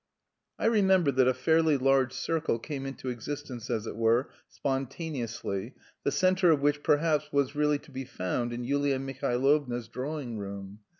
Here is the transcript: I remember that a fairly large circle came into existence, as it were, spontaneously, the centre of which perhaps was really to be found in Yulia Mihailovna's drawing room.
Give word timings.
I 0.57 0.65
remember 0.65 1.11
that 1.11 1.27
a 1.27 1.33
fairly 1.35 1.77
large 1.77 2.11
circle 2.11 2.57
came 2.57 2.87
into 2.87 3.09
existence, 3.09 3.69
as 3.69 3.85
it 3.85 3.95
were, 3.95 4.31
spontaneously, 4.49 5.75
the 6.03 6.11
centre 6.11 6.49
of 6.49 6.59
which 6.59 6.81
perhaps 6.81 7.31
was 7.31 7.55
really 7.55 7.77
to 7.77 7.91
be 7.91 8.05
found 8.05 8.51
in 8.51 8.63
Yulia 8.63 8.97
Mihailovna's 8.97 9.87
drawing 9.89 10.39
room. 10.39 10.79